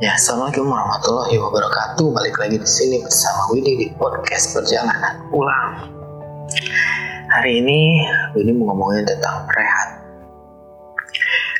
Ya, 0.00 0.16
assalamualaikum 0.16 0.64
warahmatullahi 0.64 1.36
wabarakatuh. 1.36 2.08
Balik 2.16 2.40
lagi 2.40 2.56
di 2.56 2.64
sini 2.64 3.04
bersama 3.04 3.52
Widi 3.52 3.84
di 3.84 3.86
podcast 4.00 4.56
perjalanan 4.56 5.28
pulang. 5.28 5.92
Hari 7.28 7.60
ini 7.60 8.08
Widi 8.32 8.56
mau 8.56 8.72
ngomongin 8.72 9.04
tentang 9.04 9.44
rehat. 9.52 10.00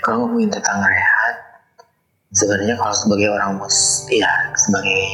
Kalau 0.01 0.25
ngomongin 0.25 0.49
tentang 0.49 0.81
rehat, 0.81 1.35
sebenarnya 2.33 2.81
kalau 2.81 2.97
sebagai 2.97 3.29
orang 3.29 3.61
mus, 3.61 4.09
ya 4.09 4.33
sebagai 4.57 5.05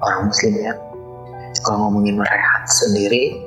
orang 0.00 0.32
muslim 0.32 0.52
ya, 0.56 0.72
kalau 1.60 1.84
ngomongin 1.84 2.16
rehat 2.16 2.64
sendiri, 2.64 3.44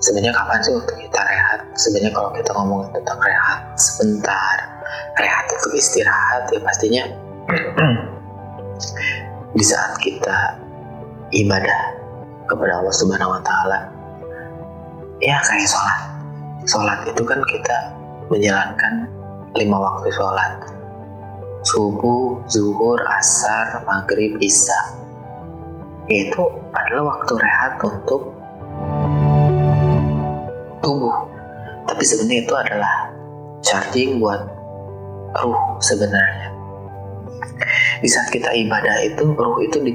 sebenarnya 0.00 0.32
kapan 0.32 0.64
sih 0.64 0.72
waktu 0.80 0.96
kita 0.96 1.20
rehat? 1.28 1.60
Sebenarnya 1.76 2.12
kalau 2.16 2.32
kita 2.32 2.56
ngomongin 2.56 2.88
tentang 3.04 3.20
rehat 3.20 3.76
sebentar, 3.76 4.56
rehat 5.20 5.44
untuk 5.60 5.76
istirahat 5.76 6.48
ya 6.48 6.60
pastinya 6.64 7.04
di 9.54 9.64
saat 9.66 9.98
kita 9.98 10.58
ibadah 11.34 11.80
kepada 12.46 12.82
Allah 12.82 12.94
Subhanahu 12.94 13.34
wa 13.38 13.42
taala 13.42 13.78
ya 15.22 15.36
kayak 15.44 15.68
sholat. 15.68 16.00
Sholat 16.68 16.98
itu 17.08 17.22
kan 17.24 17.40
kita 17.48 17.76
menjalankan 18.28 19.08
lima 19.56 19.76
waktu 19.78 20.08
sholat. 20.12 20.52
Subuh, 21.60 22.40
zuhur, 22.48 22.96
asar, 23.20 23.84
maghrib, 23.84 24.40
isya. 24.40 24.96
Itu 26.08 26.48
adalah 26.72 27.16
waktu 27.16 27.32
rehat 27.36 27.76
untuk 27.84 28.32
tubuh. 30.80 31.16
Tapi 31.84 32.02
sebenarnya 32.02 32.48
itu 32.48 32.54
adalah 32.56 32.94
charging 33.60 34.18
buat 34.24 34.40
ruh 35.44 35.62
sebenarnya 35.84 36.59
di 38.00 38.08
saat 38.08 38.32
kita 38.32 38.48
ibadah 38.48 38.96
itu 39.04 39.36
ruh 39.36 39.60
itu 39.60 39.78
di 39.84 39.92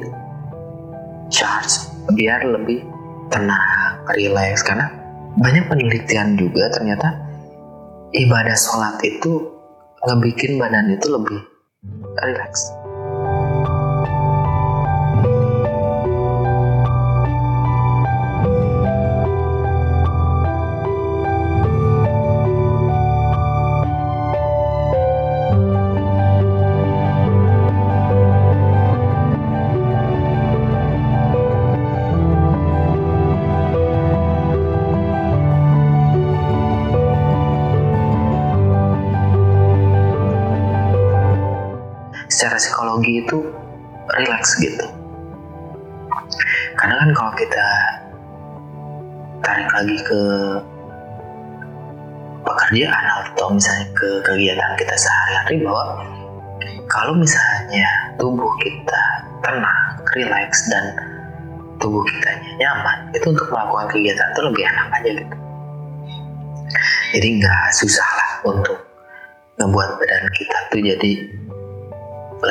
charge 1.34 1.90
biar 2.14 2.46
lebih 2.46 2.86
tenang, 3.34 4.06
relax 4.14 4.62
karena 4.62 4.94
banyak 5.42 5.66
penelitian 5.66 6.38
juga 6.38 6.70
ternyata 6.70 7.18
ibadah 8.14 8.56
sholat 8.56 9.02
itu 9.02 9.50
ngebikin 10.06 10.62
badan 10.62 10.94
itu 10.94 11.08
lebih 11.10 11.42
relax. 12.22 12.70
Secara 42.36 42.60
psikologi 42.60 43.24
itu 43.24 43.48
relax 44.20 44.60
gitu. 44.60 44.84
Karena 46.76 47.00
kan 47.00 47.10
kalau 47.16 47.32
kita 47.40 47.68
tarik 49.40 49.70
lagi 49.72 49.98
ke 50.04 50.22
pekerjaan 52.44 53.06
atau 53.24 53.56
misalnya 53.56 53.88
ke 53.96 54.10
kegiatan 54.28 54.76
kita 54.76 54.96
sehari-hari 55.00 55.64
bahwa 55.64 56.04
kalau 56.92 57.16
misalnya 57.16 57.88
tubuh 58.20 58.52
kita 58.60 59.04
tenang, 59.40 59.84
relax 60.14 60.68
dan 60.68 60.86
tubuh 61.80 62.04
kita 62.04 62.30
nyaman 62.60 63.16
itu 63.16 63.32
untuk 63.32 63.48
melakukan 63.48 63.88
kegiatan 63.96 64.28
itu 64.36 64.42
lebih 64.44 64.64
enak 64.68 64.88
aja 64.92 65.10
gitu. 65.24 65.36
Jadi 67.16 67.28
nggak 67.40 67.66
susah 67.72 68.10
lah 68.20 68.32
untuk 68.44 68.78
ngebuat 69.56 69.90
badan 70.04 70.26
kita 70.36 70.58
tuh 70.68 70.82
jadi 70.84 71.12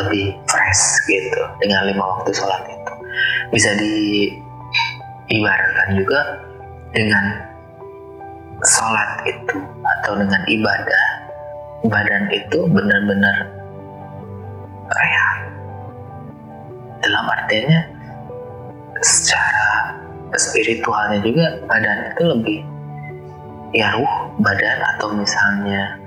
lebih 0.03 0.35
fresh 0.51 0.99
gitu 1.07 1.47
dengan 1.63 1.87
lima 1.87 2.03
waktu 2.03 2.35
sholat 2.35 2.67
itu 2.67 2.93
bisa 3.55 3.71
diibaratkan 3.79 5.95
juga 5.95 6.43
dengan 6.95 7.55
sholat 8.65 9.11
itu 9.29 9.59
atau 9.83 10.13
dengan 10.19 10.43
ibadah. 10.49 11.05
Badan 11.85 12.33
itu 12.33 12.65
benar-benar 12.73 13.45
rehat 14.89 15.39
dalam 17.05 17.29
artinya 17.29 17.85
secara 19.05 19.93
spiritualnya 20.33 21.21
juga 21.21 21.61
badan 21.69 22.09
itu 22.09 22.23
lebih 22.25 22.59
ya 23.77 23.93
ruh 23.93 24.33
badan 24.41 24.81
atau 24.97 25.13
misalnya 25.13 26.01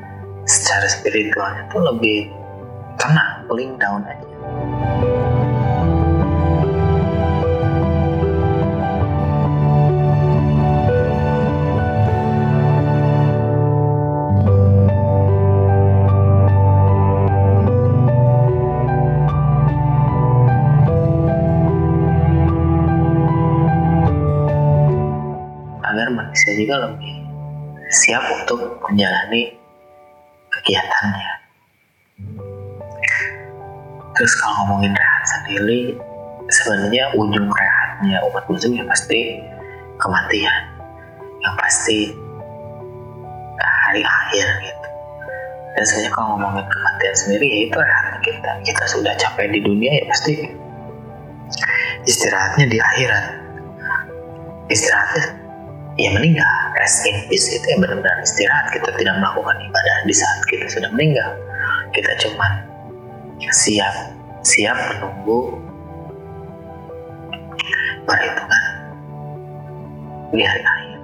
secara 0.49 0.89
spiritualnya 0.89 1.61
itu 1.69 1.77
lebih 1.77 2.19
tenang, 2.97 3.36
cooling 3.47 3.79
down 3.79 4.03
aja. 4.03 4.27
agar 25.87 26.13
manusia 26.13 26.51
juga 26.53 26.75
lebih 26.83 27.25
siap 27.89 28.21
untuk 28.43 28.77
menjalani 28.85 29.55
kegiatannya. 30.51 31.46
Terus 34.17 34.33
kalau 34.41 34.65
ngomongin 34.65 34.97
rehat 34.97 35.23
sendiri, 35.29 35.93
sebenarnya 36.49 37.13
ujung 37.13 37.47
rehatnya 37.53 38.17
umat 38.33 38.49
muslim 38.49 38.81
ya 38.81 38.85
pasti 38.89 39.37
kematian, 40.01 40.57
yang 41.45 41.53
pasti 41.61 42.17
hari 43.61 44.01
akhir 44.01 44.47
gitu. 44.65 44.87
Dan 45.77 45.83
sebenarnya 45.85 46.11
kalau 46.17 46.27
ngomongin 46.33 46.65
kematian 46.65 47.15
sendiri 47.15 47.45
ya 47.45 47.59
itu 47.69 47.77
rehatnya 47.77 48.19
kita. 48.25 48.51
Kita 48.65 48.83
sudah 48.89 49.13
capek 49.21 49.53
di 49.53 49.59
dunia 49.61 49.91
ya 50.01 50.03
pasti 50.09 50.33
istirahatnya 52.09 52.65
di 52.65 52.77
akhirat. 52.81 53.25
Istirahatnya 54.73 55.23
ya 56.01 56.09
meninggal, 56.17 56.53
rest 56.73 57.05
in 57.05 57.17
peace 57.29 57.53
itu 57.53 57.65
ya 57.69 57.77
benar-benar 57.77 58.17
istirahat. 58.25 58.73
Kita 58.73 58.89
tidak 58.97 59.21
melakukan 59.21 59.61
ibadah 59.61 59.97
di 60.09 60.13
saat 60.17 60.41
kita 60.49 60.65
sudah 60.65 60.89
meninggal. 60.97 61.37
Kita 61.93 62.17
cuman 62.25 62.65
siap 63.53 64.16
siap 64.43 64.77
menunggu 64.77 65.57
perhitungan 68.07 68.63
di 70.33 70.41
hari 70.43 70.63
akhir. 70.63 70.99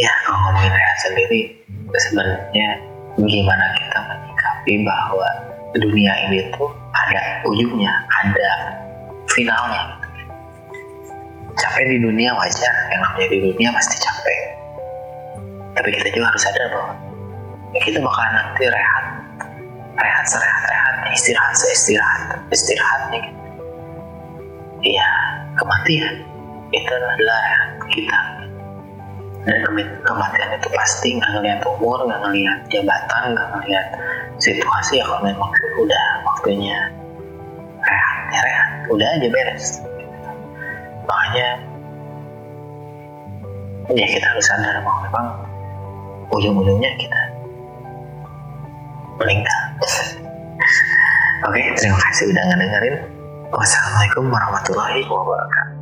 Ya, 0.00 0.12
kalau 0.24 0.38
ngomongin 0.48 0.72
sendiri, 1.04 1.40
sebenarnya 1.92 2.68
gimana 3.20 3.66
kita 3.76 3.98
menyikapi 4.00 4.74
bahwa 4.80 5.28
dunia 5.78 6.12
ini 6.26 6.50
tuh 6.50 6.70
ada 6.90 7.20
ujungnya, 7.46 7.92
ada 8.10 8.50
finalnya. 9.30 9.82
Capek 11.54 11.84
di 11.92 11.98
dunia 12.00 12.32
wajar, 12.34 12.74
yang 12.90 13.00
namanya 13.04 13.28
di 13.30 13.38
dunia 13.38 13.68
pasti 13.70 13.96
capek. 14.00 14.40
Tapi 15.76 15.88
kita 15.94 16.08
juga 16.16 16.26
harus 16.32 16.42
sadar 16.42 16.66
bahwa 16.72 16.92
kita 17.78 17.98
bakalan 18.02 18.32
nanti 18.34 18.64
rehat, 18.66 19.04
rehat 19.94 20.24
serehat 20.26 20.62
rehatnya, 20.66 21.10
istirahat 21.14 21.54
seistirahat 21.54 22.20
istirahatnya. 22.50 23.18
Gitu. 23.22 23.40
Iya, 24.80 25.10
kematian 25.60 26.24
itu 26.72 26.90
adalah 26.90 27.38
rehat 27.44 27.70
kita. 27.92 28.18
Dan 29.40 29.56
kematian 30.04 30.50
itu 30.52 30.68
pasti 30.76 31.16
nggak 31.16 31.30
ngelihat 31.32 31.60
umur, 31.64 32.04
nggak 32.04 32.20
ngelihat 32.28 32.58
jabatan, 32.68 33.32
nggak 33.32 33.48
ngelihat 33.56 33.86
situasi 34.40 34.98
ya 34.98 35.04
kalau 35.04 35.22
memang 35.22 35.50
udah 35.76 36.04
waktunya 36.24 36.76
rehat 37.84 38.18
ya 38.32 38.40
rehat 38.40 38.68
udah 38.88 39.06
aja 39.20 39.28
beres 39.28 39.66
makanya 41.04 41.48
ya 43.92 44.06
kita 44.08 44.26
harus 44.26 44.46
sadar 44.48 44.80
bahwa 44.80 45.00
memang 45.04 45.26
ujung-ujungnya 46.32 46.90
kita 46.96 47.20
meninggal 49.20 49.60
Oke, 51.40 51.56
terima 51.72 51.96
kasih 51.96 52.36
udah 52.36 52.44
ngedengerin. 52.52 53.00
Wassalamualaikum 53.48 54.28
warahmatullahi 54.28 55.00
wabarakatuh. 55.08 55.79